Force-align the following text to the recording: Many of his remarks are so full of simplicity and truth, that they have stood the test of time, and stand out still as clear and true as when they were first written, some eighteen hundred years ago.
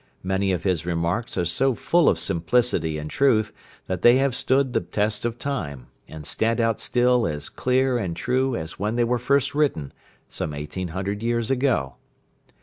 Many 0.23 0.51
of 0.51 0.63
his 0.63 0.83
remarks 0.83 1.37
are 1.37 1.45
so 1.45 1.75
full 1.75 2.09
of 2.09 2.17
simplicity 2.17 2.97
and 2.97 3.07
truth, 3.07 3.53
that 3.85 4.01
they 4.01 4.15
have 4.17 4.33
stood 4.33 4.73
the 4.73 4.81
test 4.81 5.25
of 5.25 5.37
time, 5.37 5.89
and 6.07 6.25
stand 6.25 6.59
out 6.59 6.81
still 6.81 7.27
as 7.27 7.49
clear 7.49 7.99
and 7.99 8.15
true 8.15 8.55
as 8.55 8.79
when 8.79 8.95
they 8.95 9.03
were 9.03 9.19
first 9.19 9.53
written, 9.53 9.93
some 10.27 10.55
eighteen 10.55 10.87
hundred 10.87 11.21
years 11.21 11.51
ago. 11.51 11.97